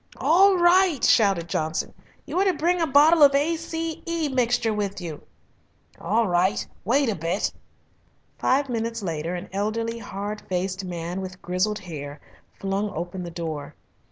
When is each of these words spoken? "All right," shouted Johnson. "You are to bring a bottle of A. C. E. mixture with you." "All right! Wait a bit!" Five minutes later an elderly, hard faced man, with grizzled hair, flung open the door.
"All 0.17 0.57
right," 0.57 1.03
shouted 1.05 1.47
Johnson. 1.47 1.93
"You 2.25 2.39
are 2.39 2.45
to 2.45 2.53
bring 2.55 2.81
a 2.81 2.87
bottle 2.87 3.21
of 3.21 3.35
A. 3.35 3.55
C. 3.55 4.01
E. 4.07 4.29
mixture 4.29 4.73
with 4.73 4.99
you." 4.99 5.21
"All 5.99 6.27
right! 6.27 6.65
Wait 6.83 7.07
a 7.07 7.13
bit!" 7.13 7.53
Five 8.39 8.67
minutes 8.67 9.03
later 9.03 9.35
an 9.35 9.47
elderly, 9.53 9.99
hard 9.99 10.41
faced 10.49 10.83
man, 10.85 11.21
with 11.21 11.39
grizzled 11.43 11.77
hair, 11.77 12.19
flung 12.59 12.89
open 12.95 13.21
the 13.21 13.29
door. 13.29 13.75